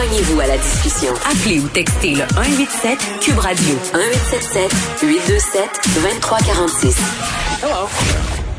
[0.00, 1.12] Joignez-vous à la discussion.
[1.28, 4.72] Appelez ou textez le 187 Cube Radio 1877
[5.04, 5.60] 827
[6.00, 6.96] 2346.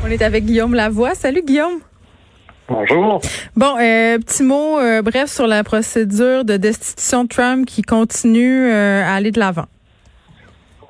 [0.06, 1.16] On est avec Guillaume Lavoie.
[1.16, 1.80] Salut Guillaume.
[2.68, 3.20] Bonjour.
[3.56, 8.70] Bon, euh, petit mot euh, bref sur la procédure de destitution de Trump qui continue
[8.70, 9.66] euh, à aller de l'avant.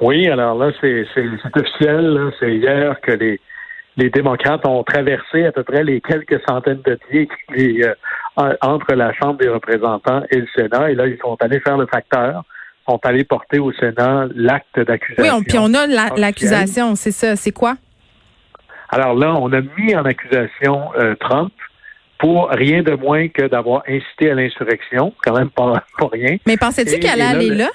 [0.02, 1.06] Oui, alors là, c'est
[1.54, 2.30] officiel.
[2.38, 3.40] C'est hier que les,
[3.96, 7.28] les démocrates ont traversé à peu près les quelques centaines de pieds
[8.36, 10.90] entre la Chambre des représentants et le Sénat.
[10.90, 12.44] Et là, ils sont allés faire le facteur
[12.88, 15.36] sont allés porter au Sénat l'acte d'accusation.
[15.36, 15.86] Oui, puis on a
[16.16, 17.36] l'accusation, c'est ça.
[17.36, 17.76] C'est quoi?
[18.88, 21.52] Alors là, on a mis en accusation Trump
[22.22, 26.36] pour rien de moins que d'avoir incité à l'insurrection, quand même pas, rien.
[26.46, 27.68] Mais pensais-tu qu'elle allait aller là?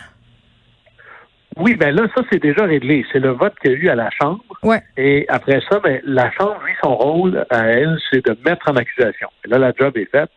[1.58, 3.06] Oui, ben là, ça, c'est déjà réglé.
[3.12, 4.44] C'est le vote qu'il y a eu à la Chambre.
[4.64, 4.82] Ouais.
[4.96, 8.76] Et après ça, ben, la Chambre, lui, son rôle à elle, c'est de mettre en
[8.76, 9.28] accusation.
[9.44, 10.30] Et là, la job est faite.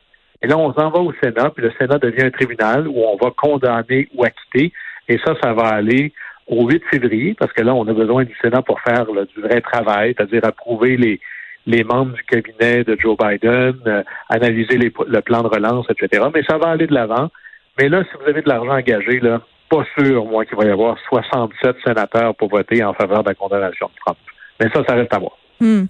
[0.43, 3.17] Et là, on s'en va au Sénat, puis le Sénat devient un tribunal où on
[3.17, 4.73] va condamner ou acquitter.
[5.09, 6.13] Et ça, ça va aller
[6.47, 9.61] au 8 février, parce que là, on a besoin du Sénat pour faire du vrai
[9.61, 11.21] travail, c'est-à-dire approuver les,
[11.67, 16.27] les membres du cabinet de Joe Biden, euh, analyser le plan de relance, etc.
[16.35, 17.31] Mais ça va aller de l'avant.
[17.79, 20.71] Mais là, si vous avez de l'argent engagé, là, pas sûr, moi, qu'il va y
[20.71, 24.19] avoir 67 sénateurs pour voter en faveur de la condamnation de Trump.
[24.59, 25.40] Mais ça, ça reste à voir.
[25.61, 25.85] Hmm.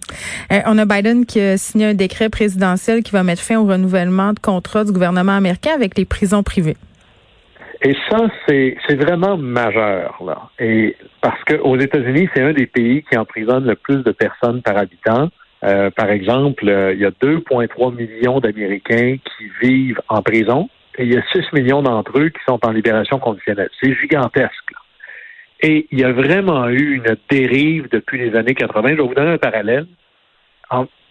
[0.53, 3.67] Euh, on a Biden qui a signé un décret présidentiel qui va mettre fin au
[3.67, 6.77] renouvellement de contrats du gouvernement américain avec les prisons privées.
[7.83, 10.51] Et ça, c'est vraiment majeur, là.
[10.59, 14.77] Et parce qu'aux États-Unis, c'est un des pays qui emprisonne le plus de personnes par
[14.77, 15.31] habitant.
[15.65, 21.05] Euh, par exemple, euh, il y a 2,3 millions d'Américains qui vivent en prison et
[21.05, 23.71] il y a 6 millions d'entre eux qui sont en libération conditionnelle.
[23.83, 24.75] C'est gigantesque.
[25.63, 28.91] Et il y a vraiment eu une dérive depuis les années 80.
[28.91, 29.87] Je vais vous donner un parallèle.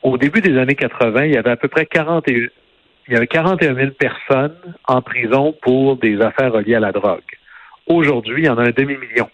[0.02, 3.28] au début des années 80, il y avait à peu près 40 il y avait
[3.28, 4.56] 41 000 personnes
[4.88, 7.24] en prison pour des affaires reliées à la drogue.
[7.88, 9.28] Aujourd'hui, il y en a un demi-million.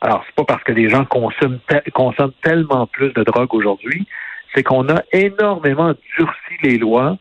[0.00, 1.58] Alors, c'est pas parce que les gens consomment,
[1.92, 4.06] consomment tellement plus de drogue aujourd'hui,
[4.54, 7.18] c'est qu'on a énormément durci les lois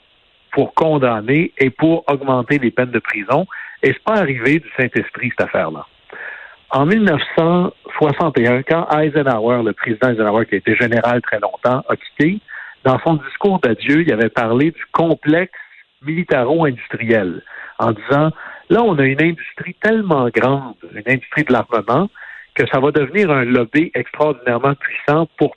[0.51, 3.45] pour condamner et pour augmenter les peines de prison.
[3.83, 5.85] Et c'est pas arrivé du Saint-Esprit, cette affaire-là.
[6.69, 12.39] En 1961, quand Eisenhower, le président Eisenhower, qui a été général très longtemps, a quitté,
[12.83, 15.53] dans son discours d'adieu, il avait parlé du complexe
[16.01, 17.41] militaro-industriel,
[17.79, 18.31] en disant,
[18.69, 22.09] là, on a une industrie tellement grande, une industrie de l'armement,
[22.53, 25.55] que ça va devenir un lobby extraordinairement puissant pour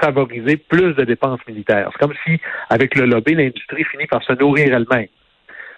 [0.00, 1.88] favoriser plus de dépenses militaires.
[1.92, 2.38] C'est comme si,
[2.68, 5.08] avec le lobby, l'industrie finit par se nourrir elle-même.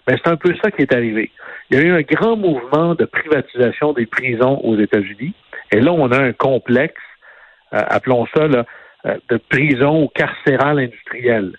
[0.07, 1.31] Mais ben, c'est un peu ça qui est arrivé.
[1.69, 5.33] Il y a eu un grand mouvement de privatisation des prisons aux États-Unis.
[5.71, 7.01] Et là, on a un complexe,
[7.73, 11.51] euh, appelons ça, euh, de prisons ou carcérales industrielles,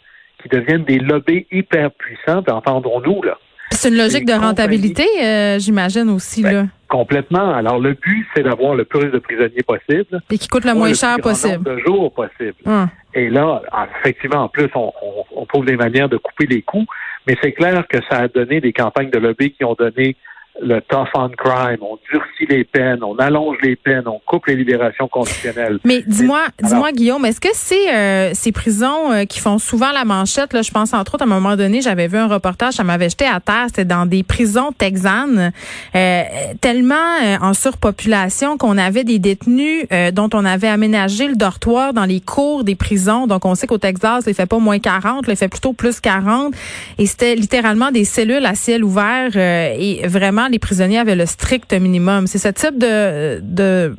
[0.42, 3.38] qui deviennent des lobbies hyper puissants, entendons-nous, là.
[3.70, 6.64] C'est une logique de rentabilité, euh, j'imagine aussi, ben, là.
[6.88, 7.54] Complètement.
[7.54, 10.22] Alors, le but, c'est d'avoir le plus de prisonniers possible.
[10.30, 11.62] Et qui coûte le moins cher possible.
[11.62, 12.56] de jours possible.
[12.64, 12.88] Hum.
[13.14, 13.62] Et là,
[14.00, 14.92] effectivement, en plus, on,
[15.36, 16.86] on, trouve des manières de couper les coûts,
[17.26, 20.16] mais c'est clair que ça a donné des campagnes de lobby qui ont donné
[20.60, 24.56] le tough on crime, on durcit les peines, on allonge les peines, on coupe les
[24.56, 25.78] libérations conditionnelles.
[25.84, 30.04] Mais dis-moi, dis-moi Guillaume, est-ce que c'est euh, ces prisons euh, qui font souvent la
[30.04, 32.84] manchette là, je pense entre autres à un moment donné, j'avais vu un reportage, ça
[32.84, 35.52] m'avait jeté à terre, c'était dans des prisons texanes
[35.94, 36.22] euh,
[36.60, 36.94] tellement
[37.40, 42.64] en surpopulation qu'on avait des détenus dont on avait aménagé le dortoir dans les cours
[42.64, 43.26] des prisons.
[43.26, 46.54] Donc on sait qu'au Texas, il fait pas moins 40, il fait plutôt plus 40
[46.98, 51.72] et c'était littéralement des cellules à ciel ouvert et vraiment les prisonniers avaient le strict
[51.72, 52.26] minimum.
[52.26, 53.94] C'est ce type de, de,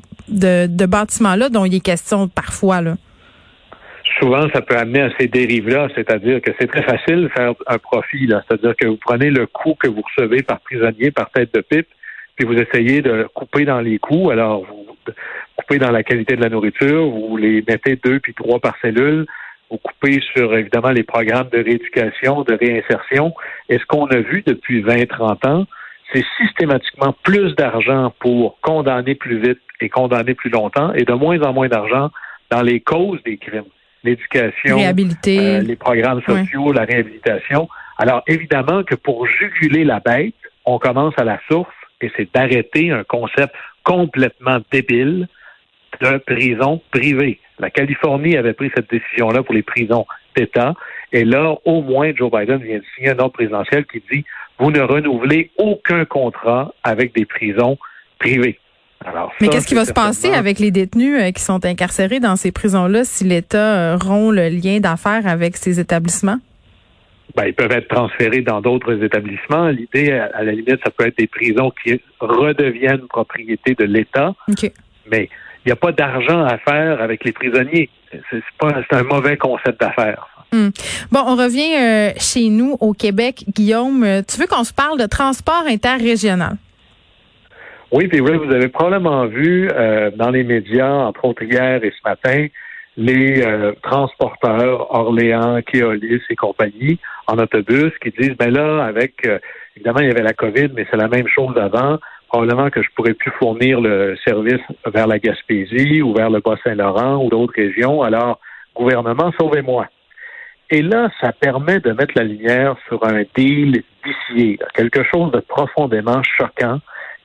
[0.67, 2.81] de, bâtiment-là dont il est question parfois.
[2.81, 2.95] Là.
[4.19, 7.77] Souvent, ça peut amener à ces dérives-là, c'est-à-dire que c'est très facile de faire un
[7.77, 8.27] profit.
[8.27, 11.87] C'est-à-dire que vous prenez le coût que vous recevez par prisonnier, par tête de pipe,
[12.35, 14.31] puis vous essayez de couper dans les coûts.
[14.31, 15.13] Alors, vous
[15.55, 19.25] coupez dans la qualité de la nourriture, vous les mettez deux puis trois par cellule,
[19.69, 23.33] vous coupez sur, évidemment, les programmes de rééducation, de réinsertion.
[23.69, 25.65] Et ce qu'on a vu depuis 20-30 ans,
[26.11, 31.41] c'est systématiquement plus d'argent pour condamner plus vite et condamner plus longtemps et de moins
[31.41, 32.09] en moins d'argent
[32.49, 33.63] dans les causes des crimes.
[34.03, 37.67] L'éducation, euh, les programmes sociaux, la réhabilitation.
[37.97, 40.33] Alors évidemment que pour juguler la bête,
[40.65, 43.53] on commence à la source et c'est d'arrêter un concept
[43.83, 45.27] complètement débile
[46.01, 47.39] de prison privée.
[47.59, 50.75] La Californie avait pris cette décision-là pour les prisons d'État.
[51.11, 54.25] Et là, au moins, Joe Biden vient de signer un ordre présidentiel qui dit
[54.59, 57.77] vous ne renouvelez aucun contrat avec des prisons
[58.19, 58.59] privées.
[59.05, 62.35] Alors, Mais qu'est-ce qui va se passer avec les détenus euh, qui sont incarcérés dans
[62.35, 66.39] ces prisons-là si l'État euh, rompt le lien d'affaires avec ces établissements?
[67.35, 69.69] Ben, ils peuvent être transférés dans d'autres établissements.
[69.69, 74.33] L'idée, à, la limite, ça peut être des prisons qui redeviennent propriété de l'État.
[75.09, 75.29] Mais
[75.63, 77.89] il n'y a pas d'argent à faire avec les prisonniers.
[78.11, 78.43] C'est
[78.91, 80.27] un mauvais concept d'affaires.
[80.51, 80.69] Hmm.
[81.11, 83.43] Bon, on revient euh, chez nous au Québec.
[83.53, 86.55] Guillaume, euh, tu veux qu'on se parle de transport interrégional?
[87.91, 92.07] Oui, puis vous avez probablement vu euh, dans les médias, entre autres hier et ce
[92.07, 92.47] matin,
[92.97, 93.43] les
[93.81, 99.25] transporteurs Orléans, Keolis et compagnie en autobus qui disent, ben là, avec,
[99.77, 101.97] évidemment, il y avait la COVID, mais c'est la même chose avant.
[102.27, 107.23] Probablement que je pourrais plus fournir le service vers la Gaspésie ou vers le Bas-Saint-Laurent
[107.23, 108.01] ou d'autres régions.
[108.01, 108.41] Alors,
[108.75, 109.87] gouvernement, sauvez-moi.
[110.71, 115.39] Et là, ça permet de mettre la lumière sur un deal vicié, quelque chose de
[115.39, 116.79] profondément choquant,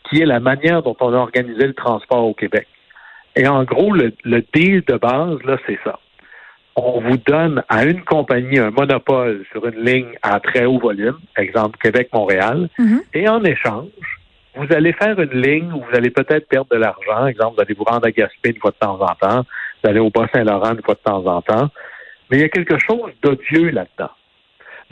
[0.08, 2.67] qui est la manière dont on a organisé le transport au Québec.
[3.37, 4.12] Et en gros, le,
[4.55, 5.99] deal de base, là, c'est ça.
[6.76, 11.19] On vous donne à une compagnie un monopole sur une ligne à très haut volume,
[11.37, 13.00] exemple Québec-Montréal, mm-hmm.
[13.14, 13.91] et en échange,
[14.56, 17.26] vous allez faire une ligne où vous allez peut-être perdre de l'argent.
[17.26, 19.44] Exemple, vous allez vous rendre à Gaspé une fois de temps en temps,
[19.82, 21.70] vous allez au Bas-Saint-Laurent une fois de temps en temps.
[22.31, 24.11] Mais il y a quelque chose d'odieux là-dedans.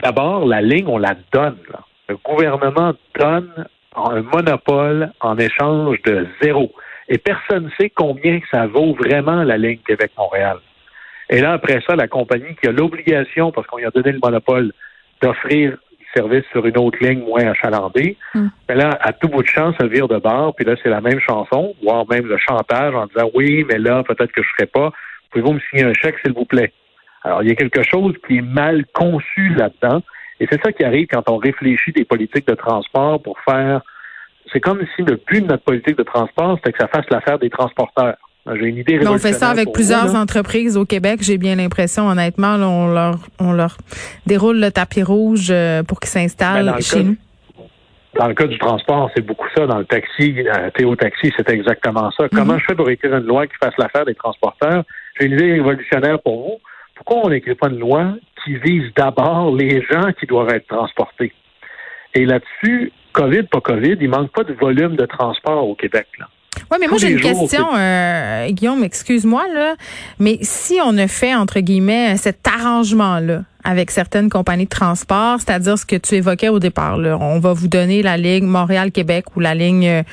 [0.01, 1.57] D'abord, la ligne, on la donne.
[2.09, 6.71] Le gouvernement donne un monopole en échange de zéro.
[7.09, 10.57] Et personne ne sait combien ça vaut vraiment la ligne Québec-Montréal.
[11.29, 14.19] Et là, après ça, la compagnie qui a l'obligation, parce qu'on lui a donné le
[14.21, 14.71] monopole,
[15.21, 15.77] d'offrir
[16.15, 18.47] service sur une autre ligne moins achalandée, mm.
[18.69, 21.01] mais là, à tout bout de champ, ça vire de bord, puis là, c'est la
[21.01, 24.53] même chanson, voire même le chantage en disant oui, mais là, peut-être que je ne
[24.57, 24.91] ferai pas.
[25.31, 26.71] Pouvez-vous me signer un chèque, s'il vous plaît?
[27.23, 30.01] Alors, il y a quelque chose qui est mal conçu là-dedans.
[30.39, 33.81] Et c'est ça qui arrive quand on réfléchit des politiques de transport pour faire.
[34.51, 37.39] C'est comme si le but de notre politique de transport, c'était que ça fasse l'affaire
[37.39, 38.15] des transporteurs.
[38.45, 41.19] J'ai une idée On fait ça avec plusieurs entreprises au Québec.
[41.21, 43.77] J'ai bien l'impression, honnêtement, on leur on leur
[44.27, 47.15] déroule le tapis rouge euh, pour qu'ils s'installent chez nous.
[48.19, 49.65] Dans le cas du transport, c'est beaucoup ça.
[49.65, 52.27] Dans le taxi, euh, Théo Taxi, c'est exactement ça.
[52.29, 52.59] Comment mm-hmm.
[52.59, 54.83] je fais pour écrire une loi qui fasse l'affaire des transporteurs?
[55.17, 56.59] J'ai une idée révolutionnaire pour vous
[57.05, 61.33] pourquoi on n'écrit pas une loi qui vise d'abord les gens qui doivent être transportés?
[62.13, 66.07] Et là-dessus, COVID, pas COVID, il manque pas de volume de transport au Québec.
[66.19, 66.27] Là.
[66.71, 69.75] Oui, mais moi j'ai une question, euh, Guillaume, excuse-moi là,
[70.19, 75.39] mais si on a fait entre guillemets cet arrangement là avec certaines compagnies de transport,
[75.39, 76.97] c'est-à-dire ce que tu évoquais au départ.
[76.97, 77.17] Là.
[77.19, 80.03] On va vous donner la ligne Montréal-Québec ou la ligne euh,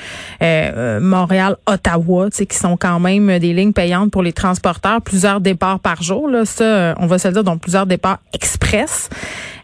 [0.43, 6.02] euh Montréal-Ottawa, qui sont quand même des lignes payantes pour les transporteurs, plusieurs départs par
[6.02, 6.29] jour.
[6.29, 6.44] Là.
[6.44, 9.08] Ça, on va se dire, donc plusieurs départs express.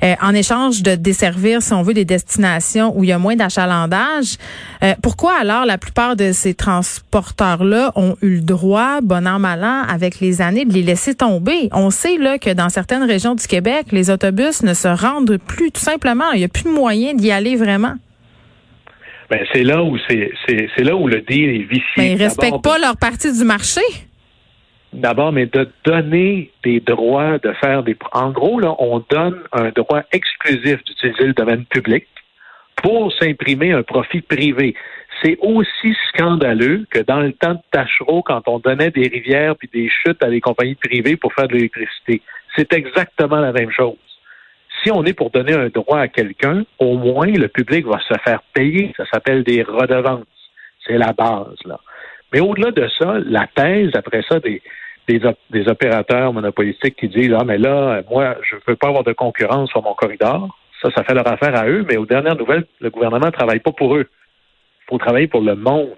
[0.02, 3.36] Euh, en échange de desservir, si on veut, des destinations où il y a moins
[3.36, 4.36] d'achalandage.
[4.82, 9.64] Euh, pourquoi alors la plupart de ces transporteurs-là ont eu le droit, bon an, mal
[9.64, 11.68] an, avec les années, de les laisser tomber?
[11.72, 15.70] On sait là que dans certaines régions du Québec, les autobus ne se rendent plus,
[15.70, 16.30] tout simplement.
[16.32, 17.94] Il n'y a plus de moyen d'y aller vraiment.
[19.28, 20.30] Ben, c'est là où c'est,
[20.78, 21.84] là où le deal est vicié.
[21.96, 23.80] Mais ils respectent pas leur partie du marché.
[24.96, 27.94] D'abord, mais de donner des droits de faire des.
[28.12, 32.06] En gros, là, on donne un droit exclusif d'utiliser le domaine public
[32.76, 34.74] pour s'imprimer un profit privé.
[35.22, 39.68] C'est aussi scandaleux que dans le temps de Tachereau, quand on donnait des rivières puis
[39.70, 42.22] des chutes à des compagnies privées pour faire de l'électricité.
[42.56, 43.96] C'est exactement la même chose.
[44.82, 48.14] Si on est pour donner un droit à quelqu'un, au moins le public va se
[48.24, 48.94] faire payer.
[48.96, 50.24] Ça s'appelle des redevances.
[50.86, 51.80] C'est la base, là.
[52.32, 54.60] Mais au-delà de ça, la thèse, après ça, des,
[55.08, 59.12] des, opérateurs monopolistiques qui disent Ah, mais là, moi, je ne veux pas avoir de
[59.12, 60.56] concurrence sur mon corridor.
[60.82, 63.60] Ça, ça fait leur affaire à eux, mais aux dernières nouvelles, le gouvernement ne travaille
[63.60, 64.06] pas pour eux.
[64.08, 65.96] Il faut travailler pour le monde.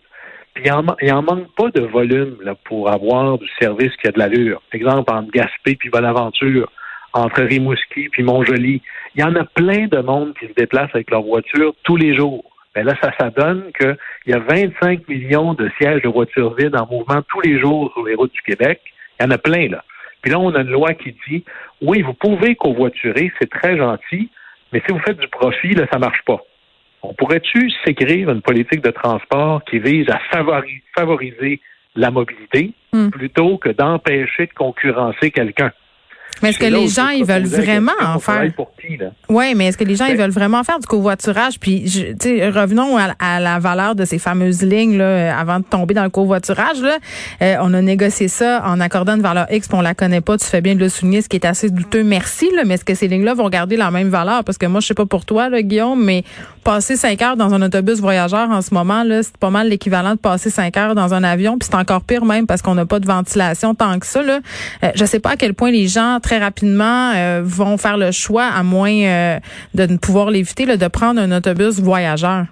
[0.55, 4.19] Puis il n'en manque pas de volume là, pour avoir du service qui a de
[4.19, 4.61] l'allure.
[4.73, 6.71] Exemple, entre Gaspé puis Bonaventure,
[7.13, 8.83] entre Rimouski puis Montjoli.
[9.15, 12.17] Il y en a plein de monde qui se déplacent avec leur voiture tous les
[12.17, 12.45] jours.
[12.75, 13.97] Mais là, ça, ça donne qu'il
[14.27, 18.05] y a 25 millions de sièges de voitures vides en mouvement tous les jours sur
[18.05, 18.81] les routes du Québec.
[19.19, 19.85] Il y en a plein, là.
[20.23, 21.45] Puis là, on a une loi qui dit,
[21.81, 24.31] oui, vous pouvez covoiturer, c'est très gentil,
[24.73, 26.43] mais si vous faites du profit, là, ça marche pas.
[27.03, 30.19] On pourrait-tu s'écrire une politique de transport qui vise à
[30.97, 31.61] favoriser
[31.95, 33.11] la mobilité hmm.
[33.11, 35.73] plutôt que d'empêcher de concurrencer quelqu'un?
[36.43, 38.51] Mais est-ce que les gens, ils veulent vraiment en faire?
[39.29, 41.59] Oui, mais est-ce que les gens, ils veulent vraiment faire du covoiturage?
[41.59, 46.05] Puis, je, revenons à, la valeur de ces fameuses lignes, là, avant de tomber dans
[46.05, 46.99] le covoiturage, là.
[47.43, 50.39] Euh, on a négocié ça en accordant une valeur X, puis on la connaît pas.
[50.39, 52.05] Tu fais bien de le souligner, ce qui est assez douteux.
[52.05, 52.63] Merci, là.
[52.65, 54.45] Mais est-ce que ces lignes-là vont garder la même valeur?
[54.45, 56.25] Parce que moi, je sais pas pour toi, là, Guillaume, mais
[56.65, 60.13] passer cinq heures dans un autobus voyageur en ce moment, là, c'est pas mal l'équivalent
[60.13, 61.59] de passer cinq heures dans un avion.
[61.59, 64.41] Puis c'est encore pire même parce qu'on n'a pas de ventilation tant que ça, là.
[64.85, 68.45] Euh, je sais pas à quel point les gens très rapidement vont faire le choix,
[68.45, 69.39] à moins
[69.75, 72.45] de ne pouvoir l'éviter, de prendre un autobus voyageur.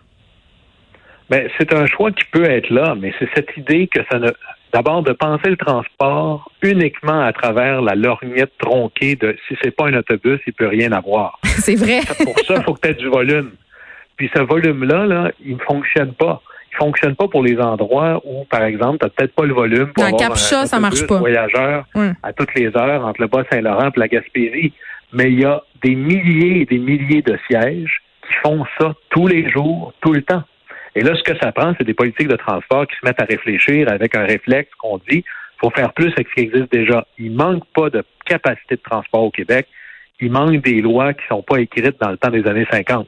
[1.29, 4.31] Ben, c'est un choix qui peut être là, mais c'est cette idée que ça ne.
[4.73, 9.87] D'abord, de penser le transport uniquement à travers la lorgnette tronquée de si c'est pas
[9.87, 11.39] un autobus, il peut rien avoir.
[11.45, 12.01] c'est vrai.
[12.25, 13.53] Pour ça, il faut que tu aies du volume.
[14.17, 16.43] Puis ce volume-là, là, il ne fonctionne pas.
[16.79, 20.05] Fonctionne pas pour les endroits où, par exemple, tu n'as peut-être pas le volume pour
[20.05, 21.19] avoir un, ça marche pas.
[21.19, 21.87] voyageur
[22.23, 24.73] à toutes les heures entre le Bas-Saint-Laurent et la Gaspésie.
[25.13, 29.27] Mais il y a des milliers et des milliers de sièges qui font ça tous
[29.27, 30.43] les jours, tout le temps.
[30.95, 33.27] Et là, ce que ça prend, c'est des politiques de transport qui se mettent à
[33.27, 35.25] réfléchir avec un réflexe qu'on dit,
[35.59, 37.07] faut faire plus avec ce qui existe déjà.
[37.19, 39.67] Il manque pas de capacité de transport au Québec.
[40.21, 43.07] Il manque des lois qui sont pas écrites dans le temps des années 50.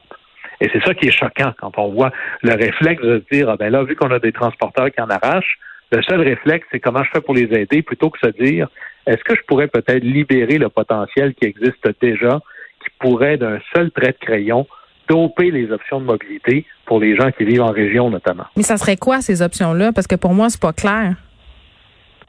[0.61, 2.11] Et c'est ça qui est choquant quand on voit
[2.41, 5.09] le réflexe de se dire, ah ben là, vu qu'on a des transporteurs qui en
[5.09, 5.57] arrachent,
[5.91, 8.67] le seul réflexe, c'est comment je fais pour les aider plutôt que de se dire,
[9.07, 12.39] est-ce que je pourrais peut-être libérer le potentiel qui existe déjà,
[12.83, 14.67] qui pourrait d'un seul trait de crayon
[15.07, 18.45] doper les options de mobilité pour les gens qui vivent en région notamment?
[18.55, 19.91] Mais ça serait quoi ces options-là?
[19.91, 21.15] Parce que pour moi, c'est pas clair.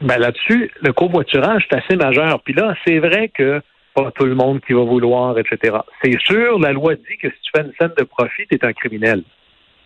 [0.00, 2.40] Ben là-dessus, le covoiturage est assez majeur.
[2.42, 3.60] Puis là, c'est vrai que
[3.94, 5.78] pas tout le monde qui va vouloir, etc.
[6.02, 8.64] C'est sûr, la loi dit que si tu fais une scène de profit, tu es
[8.64, 9.22] un criminel.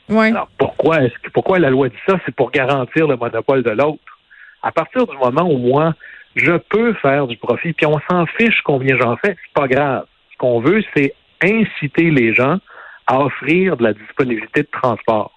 [0.08, 0.28] Oui.
[0.28, 2.20] Alors pourquoi est-ce que pourquoi la loi dit ça?
[2.24, 4.18] C'est pour garantir le monopole de l'autre.
[4.62, 5.94] À partir du moment où moi,
[6.36, 10.06] je peux faire du profit, puis on s'en fiche combien j'en fais, c'est pas grave.
[10.32, 12.58] Ce qu'on veut, c'est inciter les gens
[13.06, 15.32] à offrir de la disponibilité de transport.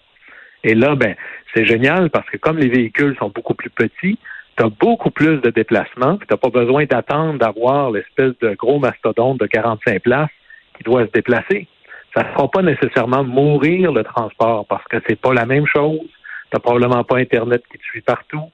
[0.64, 1.16] Et là, ben,
[1.54, 4.18] c'est génial parce que comme les véhicules sont beaucoup plus petits,
[4.58, 8.80] tu as beaucoup plus de déplacements, tu n'as pas besoin d'attendre d'avoir l'espèce de gros
[8.80, 10.30] mastodonte de 45 places
[10.76, 11.68] qui doit se déplacer.
[12.16, 16.00] Ça ne fera pas nécessairement mourir le transport parce que c'est pas la même chose.
[16.02, 18.50] Tu n'as probablement pas Internet qui te suit partout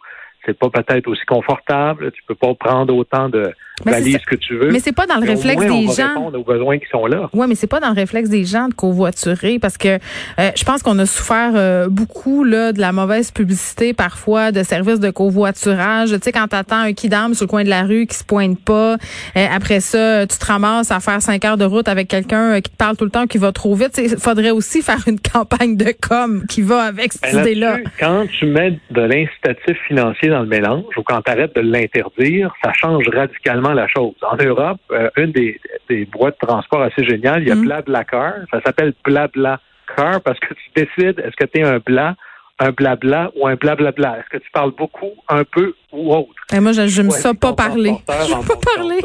[0.45, 2.11] c'est pas peut-être aussi confortable.
[2.11, 4.71] Tu peux pas prendre autant de que tu veux.
[4.71, 6.31] Mais c'est pas dans le réflexe des gens.
[6.33, 7.29] aux besoins qui sont là.
[7.33, 9.99] Oui, mais c'est pas dans le réflexe des gens de covoiturer parce que
[10.39, 14.63] euh, je pense qu'on a souffert euh, beaucoup là de la mauvaise publicité parfois de
[14.63, 16.09] services de covoiturage.
[16.11, 18.59] Tu sais quand t'attends un kidam sur le coin de la rue qui se pointe
[18.63, 22.61] pas, euh, après ça tu te ramasses à faire cinq heures de route avec quelqu'un
[22.61, 23.97] qui te parle tout le temps qui va trop vite.
[23.97, 27.77] Il faudrait aussi faire une campagne de com qui va avec cette ben idée-là.
[27.99, 32.53] Quand tu mets de l'incitatif financier dans le mélange ou quand tu arrêtes de l'interdire,
[32.63, 34.15] ça change radicalement la chose.
[34.21, 37.65] En Europe, euh, une des, des boîtes de transport assez géniales, il y a mm.
[37.65, 38.33] BlaBlaCar.
[38.51, 42.15] Ça s'appelle BlaBlaCar parce que tu décides est-ce que tu es un bla,
[42.59, 44.19] un blabla ou un blablabla?
[44.19, 46.29] Est-ce que tu parles beaucoup, un peu ou autre?
[46.53, 47.95] Et moi, je n'aime ça pas parler.
[48.07, 48.99] Je pas parler.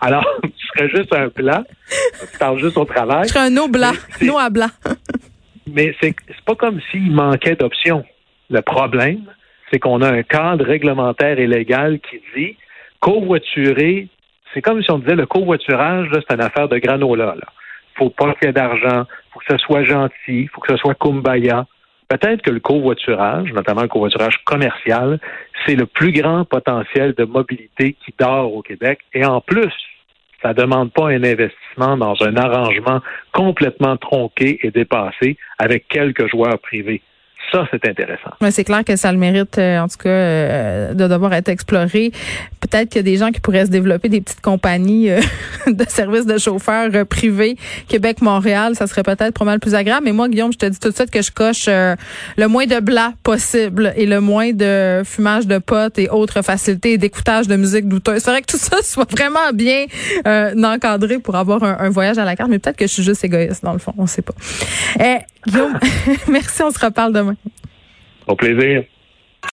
[0.00, 3.24] Alors, tu serais juste un bla, tu parles juste au travail.
[3.24, 4.68] Je serais un no bla, no à bla.
[5.66, 6.14] mais c'est
[6.44, 8.04] pas comme s'il manquait d'options.
[8.50, 9.22] Le problème,
[9.70, 12.56] c'est qu'on a un cadre réglementaire et légal qui dit
[13.00, 14.08] covoiturer,
[14.52, 17.34] c'est comme si on disait le covoiturage, c'est une affaire de granola.
[17.36, 17.46] Là.
[17.94, 20.94] Faut pas qu'il y ait d'argent, faut que ce soit gentil, faut que ce soit
[20.94, 21.66] kumbaya.
[22.08, 25.18] Peut-être que le covoiturage, notamment le covoiturage commercial,
[25.64, 29.00] c'est le plus grand potentiel de mobilité qui dort au Québec.
[29.14, 29.72] Et en plus,
[30.42, 33.00] ça ne demande pas un investissement dans un arrangement
[33.32, 37.00] complètement tronqué et dépassé avec quelques joueurs privés.
[37.50, 38.30] Ça, c'est intéressant.
[38.50, 42.12] c'est clair que ça le mérite, euh, en tout cas, euh, de devoir être exploré.
[42.60, 45.20] Peut-être qu'il y a des gens qui pourraient se développer des petites compagnies euh,
[45.66, 47.56] de services de chauffeurs privés.
[47.88, 50.04] Québec-Montréal, ça serait peut-être pas mal plus agréable.
[50.04, 52.80] Mais moi, Guillaume, je te dis tout de suite que je coche le moins de
[52.80, 57.86] blas possible et le moins de fumage de potes et autres facilités d'écoutage de musique
[57.86, 58.22] douteuse.
[58.22, 59.86] C'est vrai que tout ça soit vraiment bien
[60.64, 62.48] encadré pour avoir un, voyage à la carte.
[62.48, 63.92] Mais peut-être que je suis juste égoïste, dans le fond.
[63.98, 64.34] On sait pas.
[65.46, 65.78] Guillaume,
[66.28, 66.62] merci.
[66.62, 67.36] On se reparle demain.
[68.26, 68.84] Au plaisir.